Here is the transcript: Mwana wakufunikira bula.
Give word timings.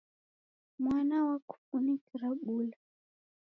Mwana 0.83 1.15
wakufunikira 1.27 2.27
bula. 2.45 2.77